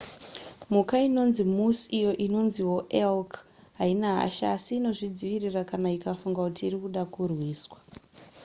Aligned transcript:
mhuka 0.69 0.95
inonzi 1.07 1.43
moose 1.55 1.85
iyo 1.99 2.11
inonziwo 2.25 2.77
elk 3.03 3.31
haina 3.79 4.07
hasha 4.19 4.45
asi 4.55 4.71
inozvidzivirira 4.79 5.61
kana 5.69 5.87
ikafunga 5.97 6.39
kuti 6.45 6.61
iri 6.67 6.77
kuda 6.83 7.03
kurwiswa 7.13 7.77